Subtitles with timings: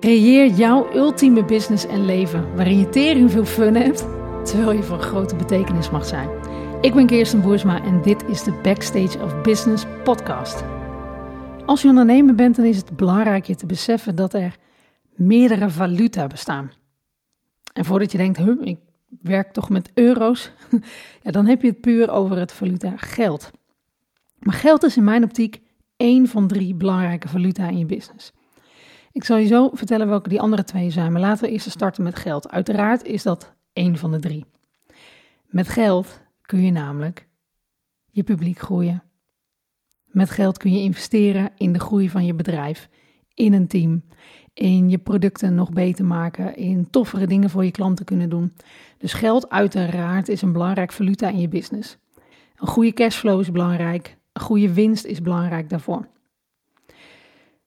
[0.00, 3.98] Creëer jouw ultieme business en leven waarin je tering veel fun hebt,
[4.44, 6.28] terwijl je van grote betekenis mag zijn.
[6.80, 10.64] Ik ben Kirsten Boersma en dit is de Backstage of Business podcast.
[11.66, 14.56] Als je ondernemer bent, dan is het belangrijk je te beseffen dat er
[15.14, 16.72] meerdere valuta bestaan.
[17.72, 18.78] En voordat je denkt, huh, ik
[19.22, 20.52] werk toch met euro's,
[21.22, 23.50] ja, dan heb je het puur over het valuta geld.
[24.38, 25.60] Maar geld is in mijn optiek
[25.96, 28.32] één van drie belangrijke valuta in je business.
[29.18, 32.02] Ik zal je zo vertellen welke die andere twee zijn, maar laten we eerst starten
[32.02, 32.50] met geld.
[32.50, 34.44] Uiteraard is dat één van de drie.
[35.46, 37.28] Met geld kun je namelijk
[38.10, 39.02] je publiek groeien.
[40.04, 42.88] Met geld kun je investeren in de groei van je bedrijf,
[43.34, 44.02] in een team,
[44.52, 48.52] in je producten nog beter maken, in toffere dingen voor je klanten kunnen doen.
[48.98, 51.98] Dus geld uiteraard is een belangrijk valuta in je business.
[52.56, 56.08] Een goede cashflow is belangrijk, een goede winst is belangrijk daarvoor.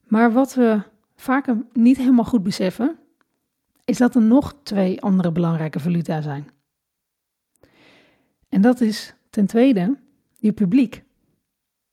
[0.07, 0.89] Maar wat we
[1.21, 2.99] vaak niet helemaal goed beseffen,
[3.85, 6.49] is dat er nog twee andere belangrijke valuta zijn.
[8.49, 9.97] En dat is ten tweede
[10.37, 11.03] je publiek,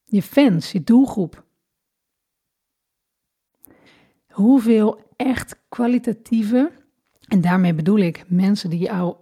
[0.05, 1.45] je fans, je doelgroep.
[4.29, 6.73] Hoeveel echt kwalitatieve,
[7.29, 9.17] en daarmee bedoel ik mensen die jou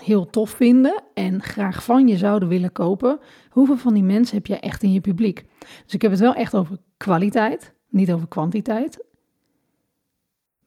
[0.00, 3.18] heel tof vinden en graag van je zouden willen kopen,
[3.50, 5.44] hoeveel van die mensen heb je echt in je publiek?
[5.84, 9.10] Dus ik heb het wel echt over kwaliteit, niet over kwantiteit.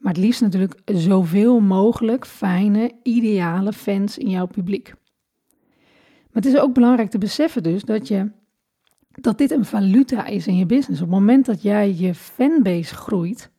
[0.06, 4.94] Maar het liefst natuurlijk zoveel mogelijk fijne, ideale fans in jouw publiek.
[6.32, 8.32] Maar het is ook belangrijk te beseffen dus dat, je,
[9.08, 11.02] dat dit een valuta is in je business.
[11.02, 13.52] Op het moment dat jij je fanbase groeit,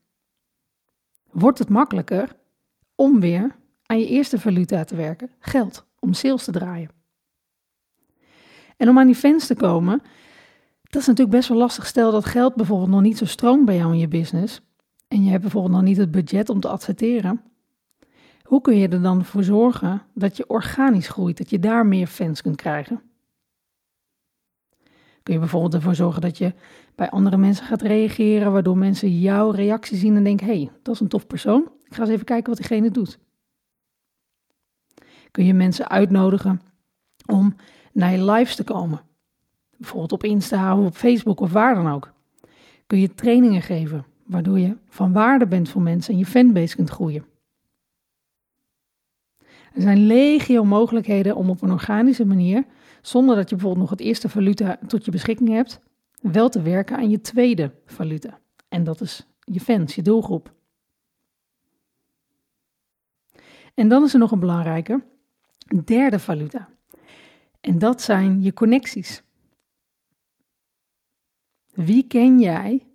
[1.30, 2.36] wordt het makkelijker
[2.94, 6.90] om weer aan je eerste valuta te werken, geld, om sales te draaien.
[8.76, 10.02] En om aan die fans te komen,
[10.82, 11.86] dat is natuurlijk best wel lastig.
[11.86, 14.60] Stel dat geld bijvoorbeeld nog niet zo stroomt bij jou in je business
[15.08, 17.40] en je hebt bijvoorbeeld nog niet het budget om te adverteren.
[18.42, 22.06] Hoe kun je er dan voor zorgen dat je organisch groeit, dat je daar meer
[22.06, 23.02] fans kunt krijgen?
[25.22, 26.54] Kun je bijvoorbeeld ervoor zorgen dat je
[26.94, 30.94] bij andere mensen gaat reageren, waardoor mensen jouw reactie zien en denken: hé, hey, dat
[30.94, 31.70] is een tof persoon.
[31.84, 33.18] Ik ga eens even kijken wat diegene doet.
[35.30, 36.60] Kun je mensen uitnodigen
[37.26, 37.54] om
[37.92, 39.00] naar je lives te komen?
[39.76, 42.12] Bijvoorbeeld op Insta of op Facebook of waar dan ook.
[42.86, 46.90] Kun je trainingen geven, waardoor je van waarde bent voor mensen en je fanbase kunt
[46.90, 47.24] groeien.
[49.72, 52.64] Er zijn legio mogelijkheden om op een organische manier,
[53.02, 55.80] zonder dat je bijvoorbeeld nog het eerste valuta tot je beschikking hebt,
[56.20, 58.38] wel te werken aan je tweede valuta.
[58.68, 60.54] En dat is je fans, je doelgroep.
[63.74, 65.04] En dan is er nog een belangrijke,
[65.84, 66.68] derde valuta.
[67.60, 69.22] En dat zijn je connecties.
[71.72, 72.86] Wie ken jij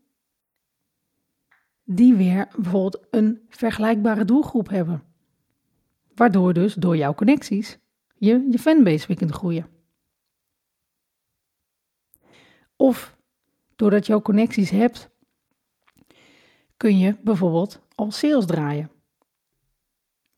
[1.95, 5.03] die weer bijvoorbeeld een vergelijkbare doelgroep hebben?
[6.15, 7.79] Waardoor dus door jouw connecties
[8.17, 9.67] je, je fanbase weer kunt groeien.
[12.75, 13.17] Of
[13.75, 15.09] doordat je jouw connecties hebt,
[16.77, 18.91] kun je bijvoorbeeld al sales draaien.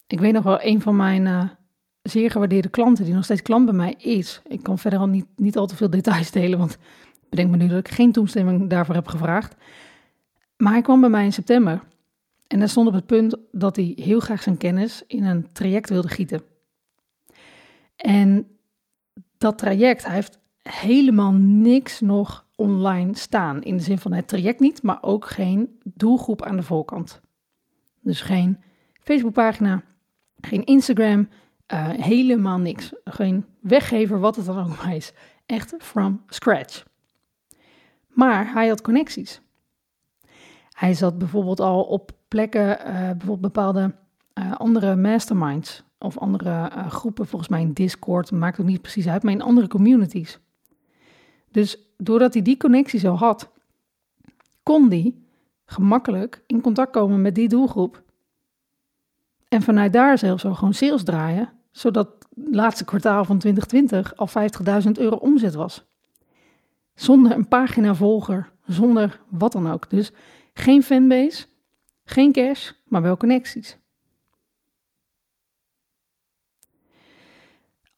[0.07, 1.49] Ik weet nog wel, een van mijn uh,
[2.01, 4.41] zeer gewaardeerde klanten, die nog steeds klant bij mij is.
[4.47, 6.77] Ik kan verder al niet, niet al te veel details delen, want
[7.29, 9.55] bedenk me nu dat ik geen toestemming daarvoor heb gevraagd.
[10.57, 11.83] Maar hij kwam bij mij in september
[12.47, 15.89] en hij stond op het punt dat hij heel graag zijn kennis in een traject
[15.89, 16.41] wilde gieten.
[17.95, 18.47] En
[19.37, 23.63] dat traject, hij heeft helemaal niks nog online staan.
[23.63, 27.21] In de zin van het traject niet, maar ook geen doelgroep aan de voorkant.
[28.01, 28.61] Dus geen
[29.01, 29.83] Facebookpagina,
[30.41, 31.29] geen Instagram,
[31.73, 32.93] uh, helemaal niks.
[33.03, 35.13] Geen weggever, wat het dan ook maar is.
[35.45, 36.83] Echt from scratch.
[38.07, 39.41] Maar hij had connecties.
[40.73, 43.95] Hij zat bijvoorbeeld al op plekken, uh, bijvoorbeeld bepaalde
[44.33, 49.07] uh, andere masterminds of andere uh, groepen, volgens mij in Discord, maakt ook niet precies
[49.07, 50.39] uit, maar in andere communities.
[51.51, 53.51] Dus doordat hij die connecties al had,
[54.63, 55.15] kon hij
[55.65, 58.03] gemakkelijk in contact komen met die doelgroep.
[59.47, 64.29] En vanuit daar zelfs al gewoon sales draaien, zodat het laatste kwartaal van 2020 al
[64.85, 65.85] 50.000 euro omzet was.
[66.93, 69.89] Zonder een pagina volger, zonder wat dan ook.
[69.89, 70.11] Dus
[70.53, 71.45] geen fanbase,
[72.03, 73.77] geen cash, maar wel connecties.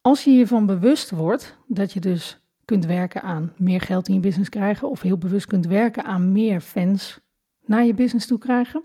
[0.01, 4.19] Als je hiervan bewust wordt dat je dus kunt werken aan meer geld in je
[4.19, 7.19] business krijgen, of heel bewust kunt werken aan meer fans
[7.65, 8.83] naar je business toe krijgen,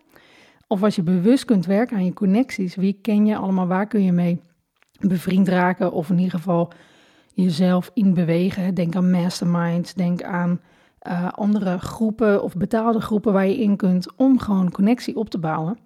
[0.67, 4.03] of als je bewust kunt werken aan je connecties, wie ken je allemaal, waar kun
[4.03, 4.41] je mee
[5.01, 6.73] bevriend raken, of in ieder geval
[7.35, 8.75] jezelf in bewegen.
[8.75, 10.61] Denk aan masterminds, denk aan
[11.07, 15.39] uh, andere groepen of betaalde groepen waar je in kunt om gewoon connectie op te
[15.39, 15.79] bouwen.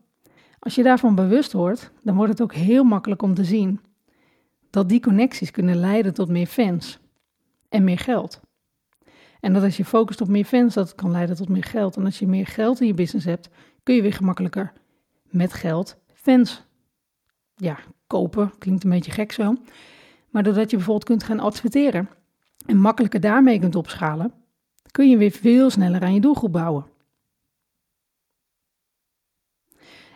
[0.58, 3.80] Als je daarvan bewust wordt, dan wordt het ook heel makkelijk om te zien
[4.70, 6.98] dat die connecties kunnen leiden tot meer fans
[7.68, 8.40] en meer geld.
[9.40, 11.96] En dat als je focust op meer fans, dat kan leiden tot meer geld.
[11.96, 13.48] En als je meer geld in je business hebt,
[13.82, 14.72] kun je weer gemakkelijker
[15.30, 16.64] met geld fans
[17.56, 18.52] ja, kopen.
[18.58, 19.56] Klinkt een beetje gek zo.
[20.30, 22.08] Maar doordat je bijvoorbeeld kunt gaan adverteren
[22.66, 24.32] en makkelijker daarmee kunt opschalen,
[24.94, 26.86] kun je weer veel sneller aan je doelgroep bouwen.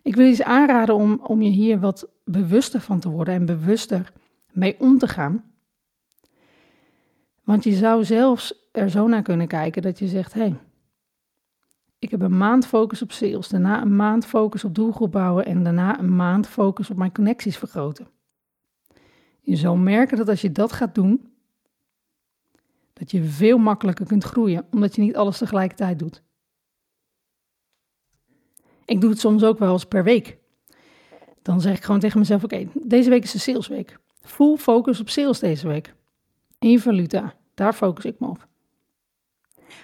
[0.02, 3.46] Ik wil je eens aanraden om, om je hier wat bewuster van te worden en
[3.46, 4.12] bewuster
[4.52, 5.44] mee om te gaan.
[7.44, 10.56] Want je zou zelfs er zo naar kunnen kijken dat je zegt: hé, hey,
[11.98, 15.62] ik heb een maand focus op sales, daarna een maand focus op doelgroep bouwen en
[15.62, 18.08] daarna een maand focus op mijn connecties vergroten.
[19.40, 21.37] Je zal merken dat als je dat gaat doen,
[22.98, 26.22] dat je veel makkelijker kunt groeien, omdat je niet alles tegelijkertijd doet.
[28.84, 30.38] Ik doe het soms ook wel eens per week.
[31.42, 33.98] Dan zeg ik gewoon tegen mezelf: Oké, deze week is de salesweek.
[34.20, 35.94] Full focus op sales deze week.
[36.58, 38.46] In valuta, daar focus ik me op.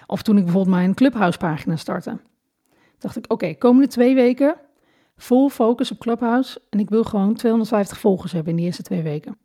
[0.07, 2.19] Of toen ik bijvoorbeeld mijn Clubhouse pagina startte.
[2.97, 4.55] Dacht ik, oké, komende twee weken
[5.15, 6.61] full focus op Clubhouse.
[6.69, 9.37] En ik wil gewoon 250 volgers hebben in die eerste twee weken.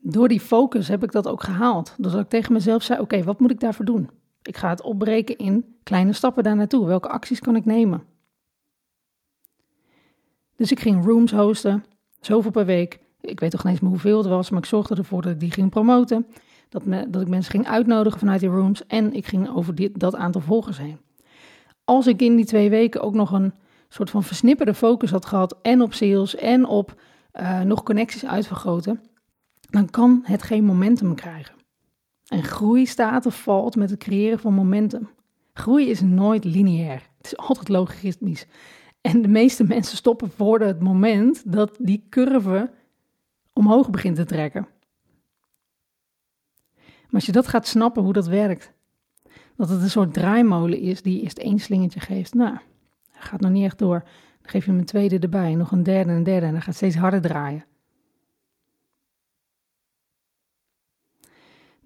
[0.00, 1.94] Door die focus heb ik dat ook gehaald.
[1.98, 4.10] Doordat ik tegen mezelf zei, oké, wat moet ik daarvoor doen?
[4.42, 6.86] Ik ga het opbreken in kleine stappen daar naartoe.
[6.86, 8.02] Welke acties kan ik nemen?
[10.56, 11.84] Dus ik ging rooms hosten,
[12.20, 12.98] zoveel per week.
[13.20, 15.40] Ik weet toch niet eens meer hoeveel het was, maar ik zorgde ervoor dat ik
[15.40, 16.26] die ging promoten.
[16.68, 20.40] Dat, dat ik mensen ging uitnodigen vanuit die rooms en ik ging over dat aantal
[20.40, 20.98] volgers heen.
[21.84, 23.54] Als ik in die twee weken ook nog een
[23.88, 27.00] soort van versnipperde focus had gehad en op sales en op
[27.40, 29.00] uh, nog connecties uitvergroten,
[29.68, 31.54] dan kan het geen momentum krijgen.
[32.26, 35.08] En groei staat of valt met het creëren van momentum.
[35.52, 37.02] Groei is nooit lineair.
[37.16, 38.46] Het is altijd logaritmisch.
[39.00, 42.70] En de meeste mensen stoppen voor het moment dat die curve
[43.52, 44.68] omhoog begint te trekken.
[46.76, 48.72] Maar als je dat gaat snappen hoe dat werkt,
[49.56, 52.58] dat het een soort draaimolen is die eerst één slingertje geeft, nou,
[53.12, 53.98] gaat nog niet echt door.
[54.40, 56.62] Dan geef je hem een tweede erbij, nog een derde en een derde en dan
[56.62, 57.64] gaat steeds harder draaien.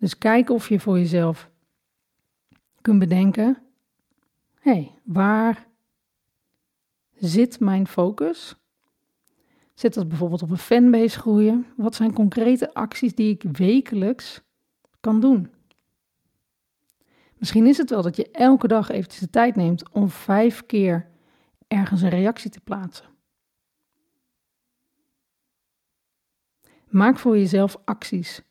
[0.03, 1.51] Dus kijk of je voor jezelf
[2.81, 3.63] kunt bedenken:
[4.61, 5.67] hé, hey, waar
[7.15, 8.57] zit mijn focus?
[9.75, 11.67] Zit dat bijvoorbeeld op een fanbase groeien?
[11.77, 14.43] Wat zijn concrete acties die ik wekelijks
[15.01, 15.51] kan doen?
[17.37, 21.09] Misschien is het wel dat je elke dag eventjes de tijd neemt om vijf keer
[21.69, 23.07] ergens een reactie te plaatsen.
[26.89, 28.43] Maak voor jezelf acties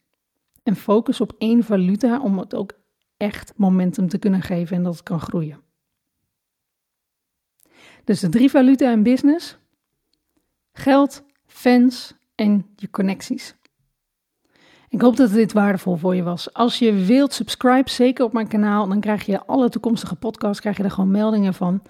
[0.64, 2.74] en focus op één valuta om het ook
[3.18, 5.62] echt momentum te kunnen geven en dat het kan groeien.
[8.04, 9.58] Dus de drie valuta in business:
[10.72, 13.56] geld, fans en je connecties.
[14.90, 16.54] Ik hoop dat dit waardevol voor je was.
[16.54, 18.88] Als je wilt, subscribe zeker op mijn kanaal.
[18.88, 21.82] Dan krijg je alle toekomstige podcasts, krijg je er gewoon meldingen van.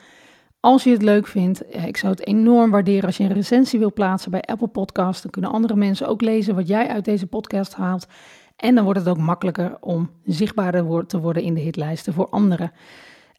[0.62, 3.80] Als je het leuk vindt, eh, ik zou het enorm waarderen als je een recensie
[3.80, 5.22] wil plaatsen bij Apple Podcasts.
[5.22, 8.08] Dan kunnen andere mensen ook lezen wat jij uit deze podcast haalt.
[8.56, 12.72] En dan wordt het ook makkelijker om zichtbaarder te worden in de hitlijsten voor anderen.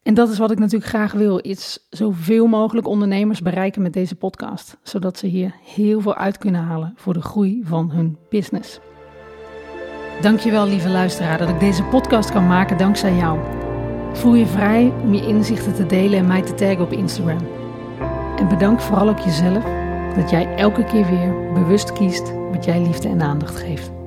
[0.03, 4.15] En dat is wat ik natuurlijk graag wil, is zoveel mogelijk ondernemers bereiken met deze
[4.15, 8.79] podcast, zodat ze hier heel veel uit kunnen halen voor de groei van hun business.
[10.21, 13.62] Dankjewel lieve luisteraar dat ik deze podcast kan maken dankzij jou.
[14.13, 17.47] Voel je vrij om je inzichten te delen en mij te taggen op Instagram.
[18.37, 19.63] En bedank vooral ook jezelf
[20.15, 24.02] dat jij elke keer weer bewust kiest wat jij liefde en aandacht geeft.